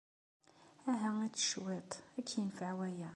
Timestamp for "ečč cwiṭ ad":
1.27-2.25